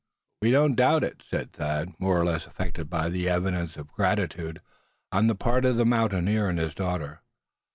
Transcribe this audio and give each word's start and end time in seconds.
"We 0.41 0.49
don't 0.49 0.73
doubt 0.73 1.03
it," 1.03 1.21
said 1.29 1.53
Thad, 1.53 1.93
more 1.99 2.19
or 2.19 2.25
less 2.25 2.47
affected 2.47 2.89
by 2.89 3.07
these 3.09 3.27
evidences 3.27 3.77
of 3.77 3.91
gratitude 3.91 4.59
on 5.11 5.27
the 5.27 5.35
part 5.35 5.63
of 5.63 5.77
the 5.77 5.85
mountaineer 5.85 6.49
and 6.49 6.57
his 6.57 6.73
daughter. 6.73 7.21